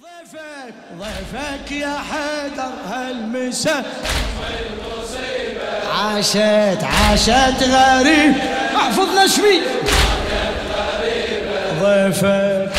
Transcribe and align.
ضيفك 0.00 0.74
ضيفك 0.98 1.72
يا 1.72 1.96
حيدر 2.10 2.72
هالمسا 2.88 3.84
عاشت 5.92 6.84
عاشت 6.84 7.62
غريب. 7.62 8.34
احفظنا 8.76 9.26
شوي 9.26 9.60
ضيفك. 11.82 12.70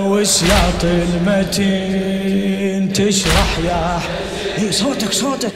وسياط 0.00 0.84
المتين 0.84 2.82
تشرح 2.92 3.58
يا 3.64 4.00
صوتك 4.70 5.12
صوتك. 5.12 5.52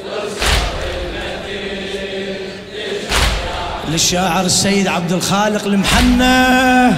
للشاعر 3.93 4.45
السيد 4.45 4.87
عبد 4.89 5.13
الخالق 5.13 5.65
المحنى 5.67 6.93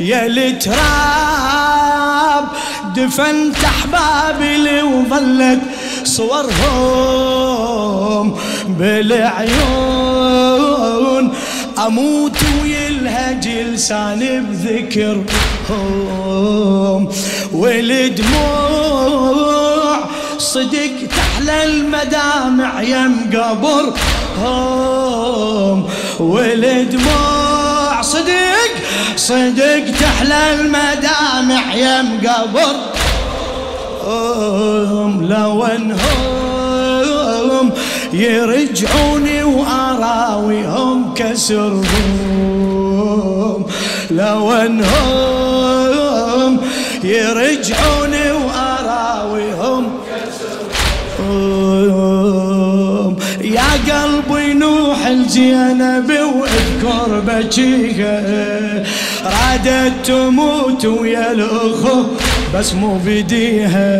يا 0.00 0.26
التراب 0.26 1.81
دفنت 2.96 3.64
احبابي 3.64 4.82
وظلت 4.82 5.60
صورهم 6.04 7.56
بالعيون. 8.68 10.12
أموت 11.86 12.38
ويلهج 12.62 13.48
لساني 13.48 14.40
بذكرهم. 14.40 15.82
والدموع 17.52 18.92
صدق 20.38 20.96
تحلى 21.16 21.64
المدامع 21.64 22.82
يم 22.82 23.30
قبرهم 23.34 23.92
والدموع 26.20 28.02
صدق 28.02 28.72
صدق 29.22 29.84
تحلى 30.00 30.54
المدامع 30.54 31.74
يم 31.74 32.20
قبرهم 34.04 35.26
لو 35.28 35.64
انهم 35.64 36.52
يرجعوني 38.12 39.42
واراويهم 39.44 41.14
كسرهم. 41.14 41.84
لو 44.10 44.52
انهم 44.52 45.00
يرجعوني 47.04 48.32
واراويهم 48.32 49.84
كسرهم. 50.08 50.52
يا 53.40 53.72
قلبي 53.88 54.52
نوح 54.54 55.06
الزينب 55.06 56.10
واذكر 56.10 57.20
بجيها 57.26 58.84
رادت 59.24 59.92
تموت 60.06 60.84
ويا 60.84 61.32
الاخو 61.32 62.04
بس 62.54 62.72
مو 62.72 62.98
بديها. 63.04 63.96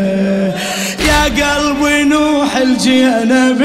يا 1.09 1.25
قلبي 1.25 2.05
نوح 2.05 2.57
الزينب 2.57 3.63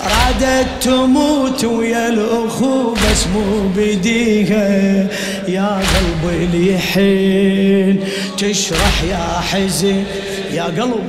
رادت 0.00 0.66
تموت 0.80 1.64
ويا 1.64 2.08
الاخو 2.08 2.90
بس 2.92 3.26
مو 3.34 3.68
بديها. 3.76 5.06
يا 5.48 5.80
قلبي 5.94 6.44
اللي 6.44 6.78
حين 6.78 8.04
تشرح 8.38 9.02
يا 9.10 9.40
حزن 9.40 10.04
يا 10.52 10.64
قلب 10.64 11.04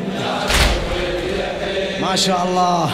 ما 2.01 2.15
شاء 2.15 2.47
الله. 2.49 2.89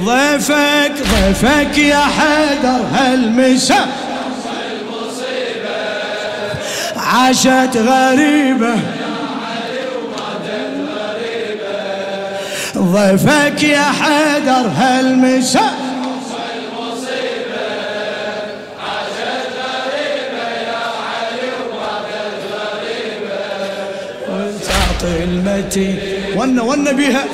ضيفك 0.00 0.92
ضيفك 0.92 1.78
يا 1.78 2.04
حيدر 2.18 2.80
هالمسا 2.92 3.86
عاشت 6.96 7.76
غريبة. 7.76 8.74
ضيفك 12.78 13.62
يا 13.62 13.84
حيدر 14.00 14.70
هالمسا 14.76 15.70
تعطي 24.68 25.24
المتي 25.24 25.98
ون 26.36 26.58
ون 26.60 26.96
بها. 26.96 27.24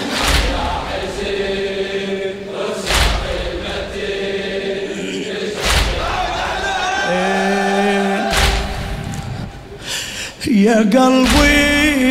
يا 10.47 10.77
قلبي 10.77 12.05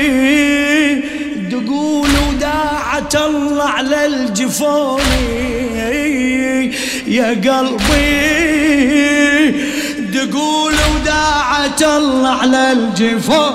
تقول 1.51 2.09
وداعة 2.29 3.15
الله 3.15 3.63
على 3.63 4.05
الجفون. 4.05 5.01
يا 7.07 7.29
قلبي 7.29 8.23
تقول 10.13 10.73
وداعة 10.95 11.97
الله 11.97 12.29
على 12.29 12.71
الجفون. 12.71 13.53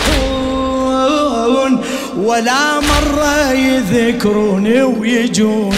يروحون 0.00 0.52
ولا 2.16 2.80
مرة 2.80 3.52
يذكروني 3.52 4.82
ويجوني 4.82 5.74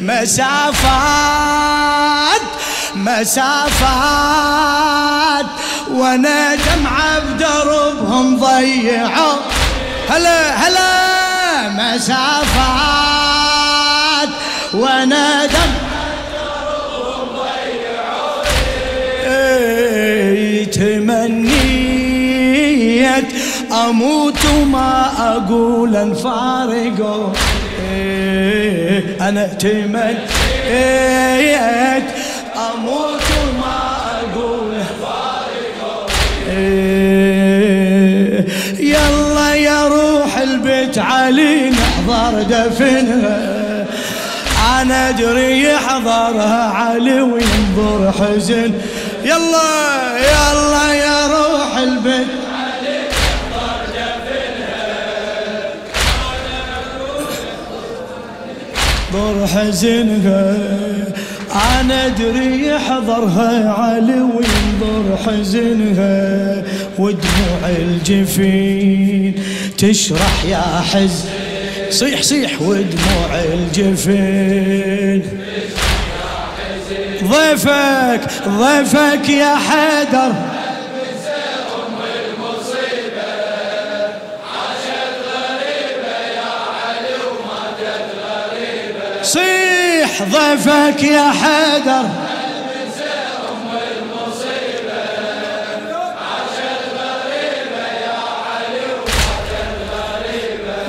مسافات 0.00 1.34
مسافات 3.06 4.26
وأنا 5.90 6.54
دمعة 6.54 7.18
بدربهم 7.18 8.36
ضيعوا. 8.40 9.36
هلا 10.08 10.56
هلا 10.56 11.68
مسافات 11.68 13.04
وأنا 14.74 15.46
دمعة 15.46 15.94
تمنيت 20.72 21.74
أموت 23.72 24.44
وما 24.44 25.12
أقول 25.18 25.96
أنفارقوا. 25.96 27.32
أنا 29.20 29.46
تمنيت 29.46 30.18
علي 41.04 41.70
نحضر 41.70 42.42
دفنها 42.42 43.86
أنا 44.80 45.08
ادري 45.08 45.62
يحضرها 45.62 46.70
علي 46.70 47.20
وينظر 47.20 48.12
حزن. 48.12 48.72
يلا 49.24 50.18
يلا 50.18 50.92
يا 50.92 51.26
روح 51.26 51.76
البيت. 51.76 52.26
ضر 59.12 59.46
حزنها 59.46 60.56
أنا 61.54 62.06
أدري 62.06 62.66
يحضرها 62.66 63.70
علي 63.72 64.20
وينظر 64.20 65.16
حزنها 65.26 66.62
ودموع 66.98 67.68
الجفين 67.78 69.34
تشرح 69.78 70.44
يا 70.48 70.80
حزن 70.92 71.28
صيح 71.90 72.22
صيح 72.22 72.62
ودموع 72.62 73.40
الجفين. 73.54 75.22
ضيفك 77.24 78.20
ضيفك 78.48 79.28
يا 79.28 79.56
حيدر. 79.56 80.53
صيح 90.18 90.22
ضيفك 90.22 91.02
يا 91.02 91.32
حيدر. 91.32 92.08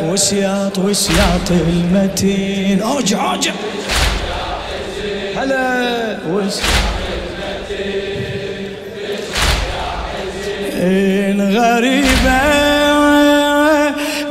وسياط 0.04 0.77
وسياط 0.77 1.51
المتين. 1.51 2.81
أوجع 2.81 3.33
أوجع. 3.33 3.51
هلا. 5.38 6.18
وسياط 6.30 6.66
غريبة 11.42 12.42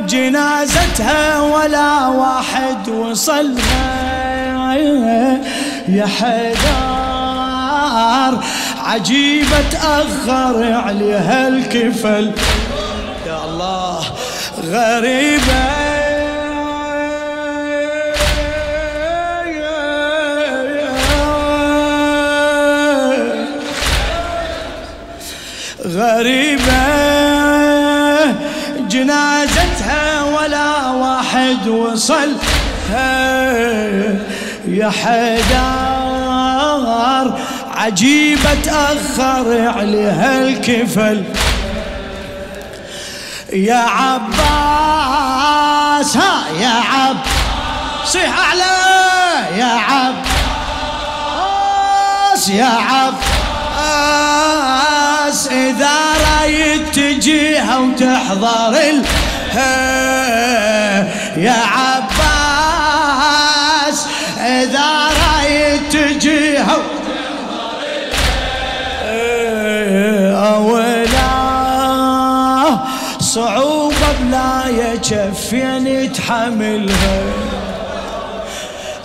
جنازتها 0.07 1.41
ولا 1.41 2.07
واحد 2.07 2.89
وصلها. 2.89 4.04
يا 5.89 6.07
حيدار 6.19 7.65
عجيبة 8.85 9.69
تأخر 9.71 10.73
عليها 10.73 11.47
الكفل. 11.47 12.31
يا 13.27 13.45
الله 13.45 13.99
غريبة. 14.63 15.85
غريبة. 25.85 27.05
جنازتها 28.89 30.23
ولا 30.23 30.91
واحد 30.91 31.67
وصل 31.67 32.31
حدار 34.91 36.45
عجيبة 37.75 38.53
تأخر 38.63 39.67
عليها 39.77 40.41
الكفل. 40.41 41.23
يا 43.53 43.85
عباس 43.99 44.45
ها 46.17 46.43
يا 46.61 46.69
عب 46.69 47.17
صيح 48.05 48.39
أعلى 48.39 48.75
يا 49.57 49.79
عباس 49.89 50.25
يا 52.49 52.71
عباس 53.85 55.47
إذا 55.47 55.97
رايد 56.31 56.91
تجيها 56.91 57.77
وتحضر 57.77 58.75
يا 61.37 61.51
عباس. 61.51 61.94
إذا 64.45 65.07
رايد 65.07 65.81
تجيها 65.91 66.77
صعوبة 73.19 73.95
بلا 74.21 74.63
يكفين 74.67 76.13
تحملها 76.13 77.23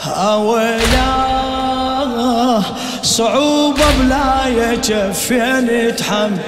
أولا 0.07 1.31
صعوبة 3.03 3.85
بلا 4.01 4.47
يكفين 4.47 5.97
تحمل 5.97 6.39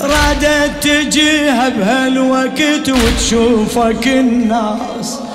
رادت 0.00 0.70
تجيها 0.82 1.68
بهالوقت 1.68 2.88
وتشوفك 2.88 4.06
الناس. 4.06 5.25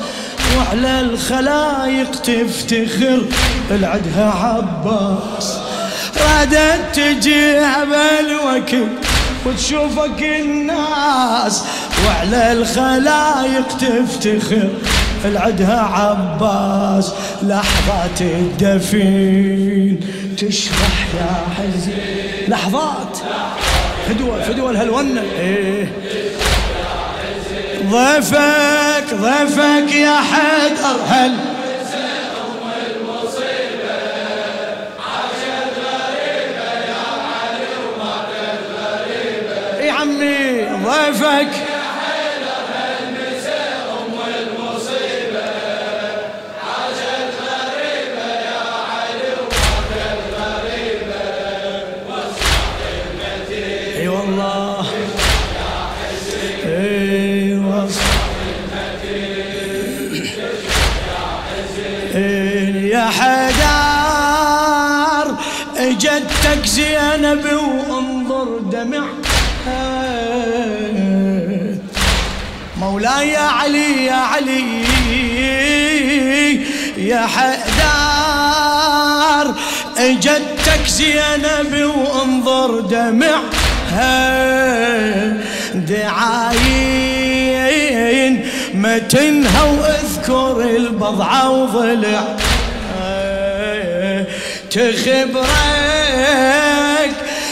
وعلى 0.57 1.01
الخلايق 1.01 2.11
تفتخر 2.11 3.21
العدها 3.71 4.29
عباس. 4.31 5.57
رادت 6.17 6.81
تجيها 6.93 7.83
بهالوقت 7.83 8.75
وتشوفك 9.45 10.23
الناس. 10.23 11.63
وعلى 12.05 12.51
الخلايق 12.51 13.67
تفتخر 13.77 14.69
العدها 15.25 15.79
عباس. 15.79 17.11
لحظات 17.43 18.21
الدفين 18.21 19.99
تشرح 20.37 21.07
يا 21.19 21.43
حزين. 21.57 22.47
لحظات. 22.47 23.17
فدوة 24.09 24.41
فدوة 24.41 24.71
الهلونة 24.71 25.21
إيه. 25.39 25.91
ضيفك 27.91 29.13
ضيفك 29.13 29.95
يا 29.95 30.15
حيدر 30.15 30.99
هل؟ 31.07 31.51
ضيفك 40.83 41.70
اجتك 66.05 66.65
زينب 66.65 67.45
وأنظر 67.89 68.57
دمعها 68.57 69.11
مولاي 72.77 73.29
يا 73.29 73.39
علي 73.39 74.05
يا 74.05 74.13
علي 74.13 74.83
يا 76.97 77.27
حدار. 77.27 78.81
اجتك 79.97 80.87
زينب 80.87 81.91
وأنظر 81.95 82.79
دمعها 82.79 84.21
دعاين 87.01 88.45
متنها 88.73 89.63
واذكر 89.63 90.61
البضعة 90.61 91.49
وضلع 91.51 92.35
تخبرك 94.71 95.45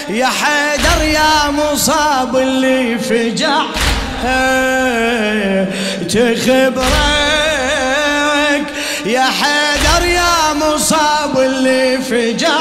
يا 0.10 0.26
حيدر 0.28 1.04
يا 1.04 1.50
مصاب 1.52 2.38
اللي 2.38 3.00
فجع 3.00 3.62
تخبرك 6.10 6.90
يا 9.06 9.26
حيدر 9.40 10.06
يا 10.06 10.54
مصاب 10.54 11.40
اللي 11.40 11.98
فجع 11.98 12.60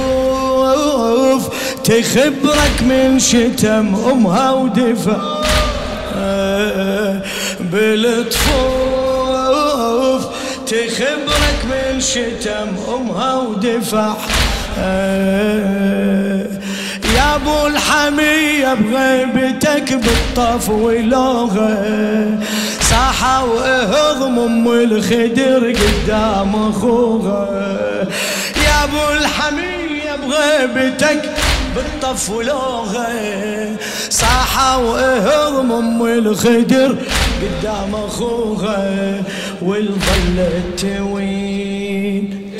بالطفوف 0.00 1.48
تخبرك 1.84 2.82
من 2.82 3.18
شتم 3.18 3.94
أمها 4.10 4.50
ودفع 4.50 5.40
بالطفوف 7.60 8.99
تخبرك 10.70 11.64
من 11.64 12.00
شتم 12.00 12.68
امها 12.94 13.34
ودفع 13.36 14.14
يا 17.14 17.34
أبو 17.34 17.66
الحمية 17.66 18.74
بغيبتك 18.74 19.92
بالطف 19.92 20.68
ولوغه 20.68 22.38
صاحة 22.80 23.44
وأهضم 23.44 24.38
أم 24.38 24.68
الخدر 24.68 25.72
قدام 25.72 26.70
اخوها 26.70 27.48
يا 28.56 28.84
أبو 28.84 29.12
الحمية 29.20 30.16
بغيبتك 30.26 31.30
بالطف 31.76 32.30
ولوغه 32.30 33.06
صاحة 34.10 34.78
وأهضم 34.78 35.72
أم 35.72 36.02
الخدر 36.06 36.96
قدام 37.42 37.94
أخوها 37.94 39.22
والظلت 39.62 40.80
توين 40.80 42.50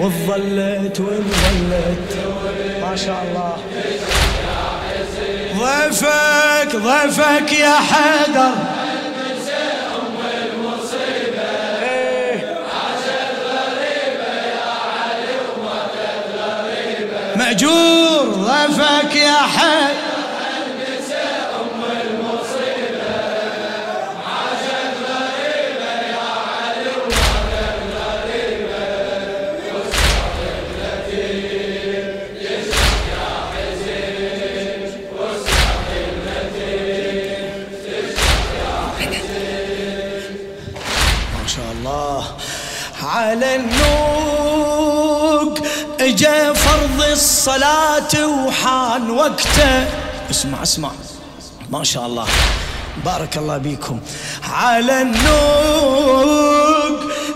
وظلت 0.00 1.00
وظلت 1.00 2.12
ما 2.82 2.96
شاء 2.96 3.24
الله. 3.28 3.56
ضيفك 5.58 6.76
ضيفك 6.76 7.52
يا 7.52 7.74
حيدر. 7.74 8.54
مأجور 17.36 18.26
ضيفك 18.28 19.14
يا 19.16 19.25
الصلاة 47.16 48.26
وحان 48.26 49.10
وقته. 49.10 49.86
اسمع 50.30 50.62
اسمع. 50.62 50.90
ما 51.70 51.84
شاء 51.84 52.06
الله. 52.06 52.26
بارك 53.04 53.36
الله 53.36 53.58
بيكم 53.58 54.00
على 54.52 55.02
النوق 55.02 56.36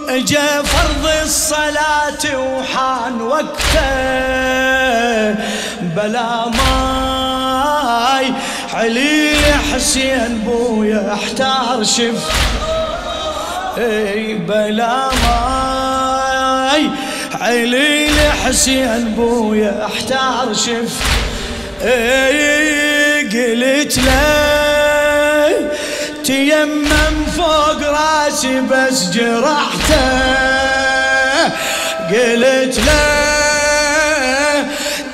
اجا 0.09 0.63
فرض 0.63 1.07
الصلاة 1.23 2.39
وحان 2.39 3.21
وقته. 3.23 3.81
بلا 5.81 6.49
ماي. 6.49 8.33
علي 8.75 9.37
حسين 9.73 10.43
بويا 10.47 11.15
احتار 11.15 11.85
شف. 11.85 12.33
إي 13.79 14.35
بلا 14.35 15.09
ماي. 15.09 15.80
علي 17.41 18.09
حسين 18.45 19.15
بويا 19.17 19.87
أحتار 19.87 20.55
شف. 20.55 20.93
اي 21.83 23.23
قلت 23.23 23.99
له 23.99 25.71
تيمم 26.25 27.27
فوق 27.37 27.81
راسي 27.83 28.61
بس 28.61 29.05
جرحته. 29.11 30.11
قلت 32.11 32.79
له 32.87 33.05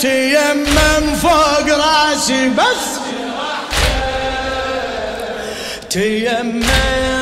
تيمم 0.01 1.15
فوق 1.23 1.69
راسي 1.69 2.49
بس 2.49 2.87
تيمم 5.91 7.16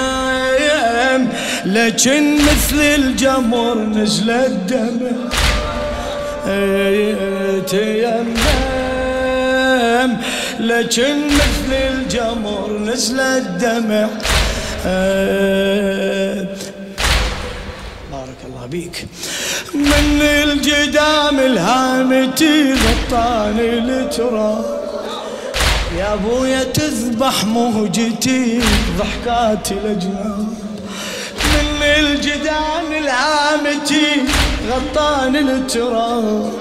لكن 1.66 2.34
مثل 2.34 2.80
الجمر 2.80 3.74
نزل 3.78 4.30
الدمع 4.30 5.10
تيمم 7.66 8.34
لكن 10.60 11.26
مثل 11.26 11.72
الجمر 11.72 12.78
نزل 12.78 13.20
الدمع 13.20 14.08
بارك 18.12 18.38
الله 18.46 18.66
بيك 18.70 19.06
من 19.74 20.22
الجدام 20.22 21.38
الهامتي 21.40 22.72
غطاني 22.72 23.78
التراب 23.78 24.64
يا 25.98 26.14
أبويا 26.14 26.62
تذبح 26.64 27.44
مهجتي 27.44 28.60
ضحكاتي 28.98 29.74
لجنان 29.74 30.46
الجدان 31.84 32.92
العامتي 32.98 34.22
غطاني 34.70 35.40
التراب. 35.40 36.52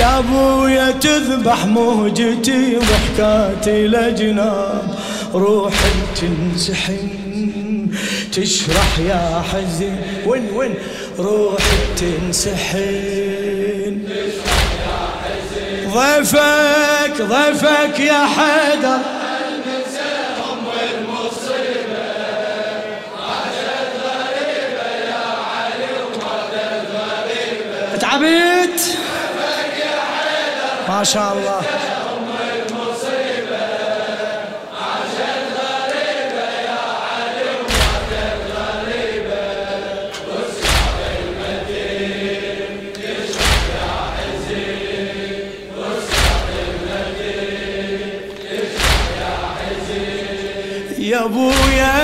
يا 0.00 0.18
أبويا 0.18 0.90
تذبح 0.90 1.66
موجتي 1.66 2.76
وحكاتي 2.76 3.86
لجناب 3.86 4.94
روحي 5.34 5.90
تنسحن 6.16 7.88
تشرح 8.32 8.98
يا 8.98 9.42
حزين 9.52 10.02
وين 10.26 10.50
وين؟ 10.54 10.74
روحي 11.18 11.76
تنسحن. 11.96 13.98
ضيفك 15.94 17.22
ضيفك 17.22 18.00
يا 18.00 18.26
حيدر. 18.26 18.98
عبيد 28.18 28.80
ما 30.88 31.04
شاء 31.04 31.32
الله. 31.32 31.62
يا 50.98 51.24
أبويا 51.24 51.94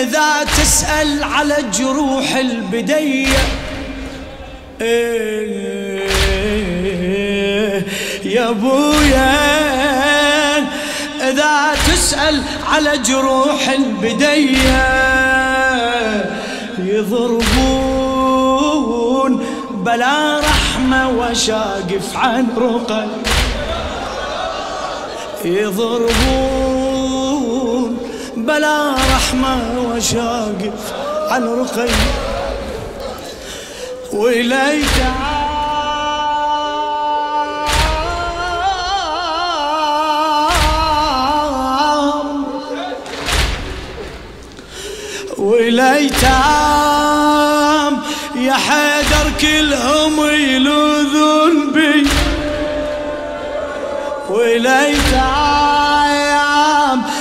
إذا 0.00 0.44
تسأل 0.44 1.24
على 1.24 1.56
جروح 1.78 2.34
البديه 2.34 3.61
يا 8.24 8.48
أبويا 8.48 9.32
إذا 11.30 11.74
تسأل 11.86 12.42
على 12.68 12.98
جروح 12.98 13.68
البدية 13.68 14.82
يضربون 16.78 18.02
بلا 19.70 20.40
رحمة 20.40 21.10
وشاقف 21.10 22.16
عن 22.16 22.46
رقي. 22.56 23.06
يضربون 25.44 26.82
بلا 28.36 28.94
رحمة 28.94 29.58
وشاقف 29.88 30.92
عن 31.30 31.42
رقي. 31.44 31.88
وليت 34.12 34.98
وليتام 46.72 48.02
يا 48.36 48.52
حيدر 48.54 49.30
كلهم 49.40 50.26
يلوذون 50.30 51.72
بي 51.72 52.06
وليتام 54.28 55.42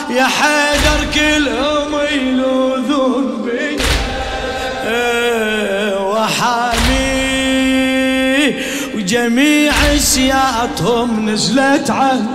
يا 0.09 0.23
حيدر 0.27 0.99
كلهم 1.13 2.00
وجميع 9.11 9.73
سياتهم 9.97 11.29
نزلت 11.29 11.89
عنه 11.89 12.27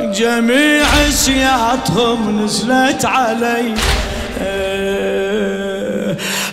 جميع 0.00 1.10
سياتهم 1.10 2.44
نزلت 2.44 3.04
علي. 3.04 3.74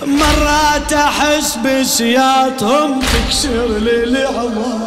مرات 0.05 0.93
أحس 0.93 1.57
بسياتهم 1.65 2.99
تكسر 2.99 3.67
لي 3.67 4.03
العظام 4.03 4.85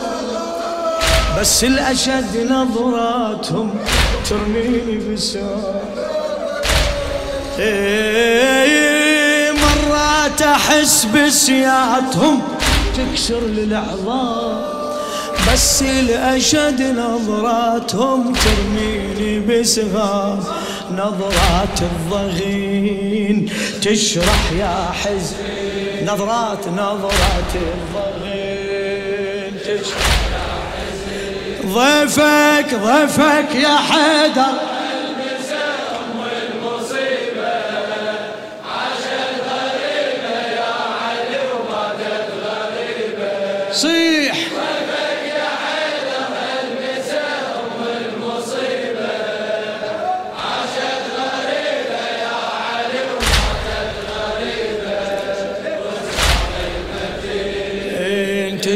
بس 1.41 1.65
الأشد 1.65 2.47
نظراتهم 2.51 3.75
ترميني 4.31 4.99
بسام 5.13 5.63
مرات 9.63 10.43
أحس 10.43 11.05
بسياتهم 11.05 12.56
تكسر 12.97 13.41
لي 13.41 13.65
العظام 13.65 14.63
بس 15.53 15.83
الأشد 15.83 16.83
نظراتهم 16.83 18.33
ترميني 18.33 19.41
بسغام 19.41 20.45
نظرات 20.93 21.83
الضغين 21.83 23.51
تشرح 23.83 24.53
يا 24.59 24.91
حزين 24.93 26.07
نظرات 26.07 26.69
نظرات 26.69 27.53
الضغين 27.55 29.53
تشرح 29.61 30.21
يا 30.33 30.49
حزين 30.73 31.73
ضيفك 31.75 32.75
ضيفك 32.75 33.55
يا 33.55 33.77
حيدر. 33.77 34.66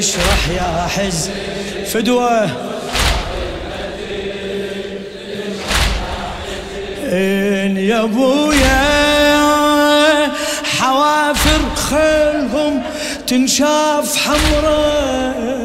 تشرح 0.00 0.48
يا 0.48 0.86
حز. 0.86 1.30
فدوة 1.92 2.44
إن 7.04 7.76
يا 7.76 8.04
أبويا 8.04 8.80
حوافر 10.78 11.60
خلهم 11.76 12.82
تنشاف 13.26 14.16
حمراء. 14.16 15.59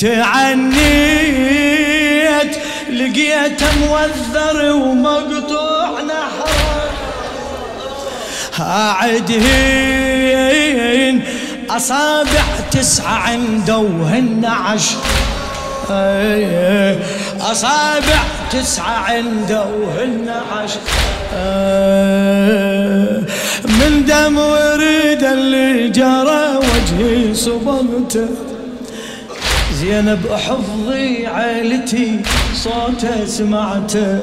تعنيت 0.00 0.78
لقيته 2.90 3.66
موذر 3.80 4.72
ومقطوع 4.72 5.90
نحره 6.02 6.90
هين 9.30 11.24
أصابع 11.70 12.44
تسعة 12.70 13.14
عنده 13.14 13.78
وهن 13.78 14.44
عشر. 14.44 14.98
أصابع 17.40 18.22
تسعة 18.52 18.90
عنده 18.90 19.66
وهن 19.66 20.34
عشر. 20.52 20.80
من 23.64 24.04
دم 24.04 24.38
ورد 24.38 25.22
اللي 25.22 25.88
جرى 25.88 26.56
وجهي 26.56 27.34
صبغته. 27.34 28.47
زينب 29.80 30.32
حفظي 30.32 31.26
عيلتي 31.26 32.20
صوته 32.54 33.26
سمعته 33.26 34.18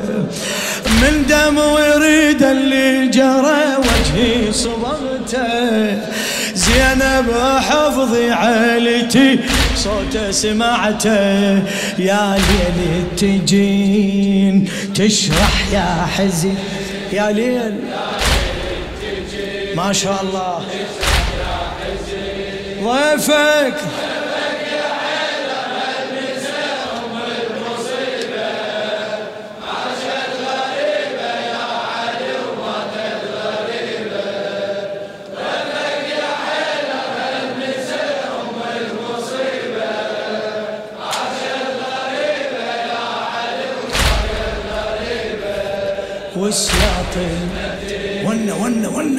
من 1.01 1.25
دم 1.29 1.57
وريد 1.57 2.43
اللي 2.43 3.07
جرى 3.07 3.77
وجهي 3.77 4.51
صبغته 4.51 6.01
زينب 6.53 7.27
حفظي 7.69 8.31
عيلتي 8.31 9.39
صوته 9.75 10.31
سمعته 10.31 11.57
يا 11.99 12.37
ليل 12.37 13.03
تجين 13.17 14.69
تشرح 14.95 15.73
يا 15.73 16.07
حزين. 16.17 16.57
يا 17.13 17.31
ليل. 17.31 17.75
ما 19.75 19.93
شاء 19.93 20.21
الله. 20.23 20.61
ضيفك. 22.83 24.04
والسياطين 46.45 47.49
ون 48.25 48.49
ون 48.61 48.85
ون. 48.85 49.17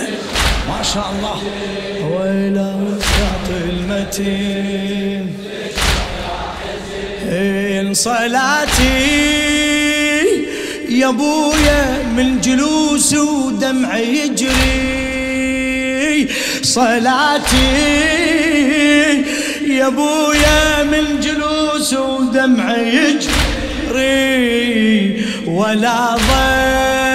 ما 0.68 0.82
شاء 0.82 1.08
الله. 1.12 1.38
ويلا 2.10 2.68
والسياط 2.74 3.48
المتين. 3.50 5.24
إن 7.28 7.94
صلاتي 7.94 9.06
يا 10.88 11.08
أبويا 11.08 12.02
من 12.16 12.40
جلوس 12.40 13.14
ودمع 13.14 13.98
يجري. 13.98 15.08
صلاتي 16.62 17.72
يا 19.66 19.86
أبويا 19.86 20.82
من 20.82 21.20
جلوس 21.20 21.94
ودمع 21.94 22.76
يجري. 22.76 23.46
ولا 25.46 26.16
ظل 26.16 27.05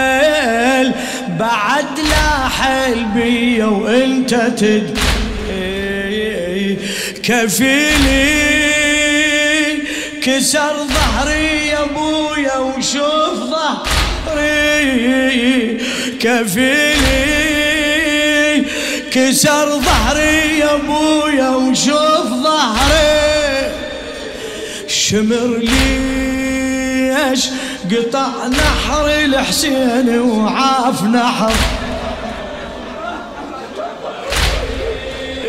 بعد 1.41 1.99
لا 1.99 2.47
حل 2.49 3.05
بي 3.15 3.63
وانت 3.63 4.33
تد 4.35 4.99
كفيلي. 7.23 8.51
كسر 10.23 10.75
ظهري 10.87 11.67
يا 11.67 11.83
ابويا 11.83 12.57
وشوف 12.57 13.35
ظهري. 13.53 14.81
كفيلي. 16.19 17.45
كسر 19.11 19.79
ظهري 19.79 20.59
يا 20.59 20.75
ابويا 20.75 21.49
وشوف 21.49 22.27
ظهري. 22.43 23.71
شمر 24.87 25.57
ليش 25.57 27.43
قطع 27.91 28.47
نحر 28.47 29.07
الحسين 29.25 30.19
وعاف 30.19 31.03
نحر. 31.03 31.53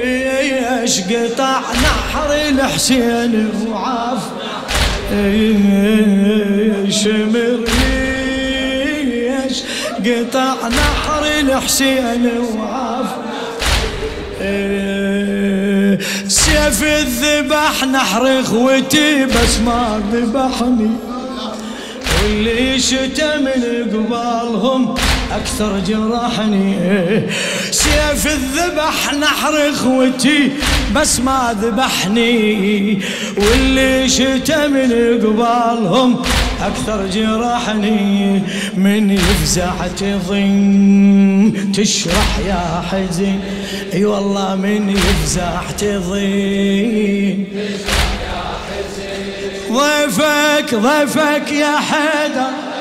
إيش 0.03 1.01
قطع 1.01 1.61
نحر 1.61 2.33
الحسين 2.49 3.51
وعاف؟ 3.69 4.23
إيش 5.13 7.09
قطع 10.07 10.55
نحر 10.69 11.25
الحسين 11.41 12.31
وعاف. 12.57 13.07
سيف 16.29 16.83
الذبح 16.83 17.85
نحر 17.85 18.41
إخوتي 18.41 19.25
بس 19.25 19.59
ما 19.65 20.03
ذبحني. 20.13 21.12
واللي 22.23 22.79
شتى 22.79 23.37
من 23.39 23.63
قبالهم 23.93 24.95
أكثر 25.33 25.79
جرحني 25.79 26.77
سيف 27.71 28.27
الذبح 28.27 29.15
نحر 29.15 29.71
إخوتي 29.71 30.51
بس 30.95 31.21
ما 31.21 31.57
ذبحني. 31.63 32.99
واللي 33.37 34.09
شتى 34.09 34.69
من 34.69 34.93
قبالهم 35.25 36.23
أكثر 36.63 37.07
جرحني 37.07 38.43
من 38.77 39.11
يفزع 39.11 39.73
تظن 40.01 41.73
تشرح 41.75 42.39
يا 42.47 42.83
حزين. 42.91 43.41
أي 43.93 44.05
والله 44.05 44.55
من 44.55 44.91
يفزع 44.91 45.61
تظن 45.79 47.45
ضيفك 49.73 50.75
ضيفك 50.75 51.53
يا 51.53 51.77
حيدر. 51.77 52.72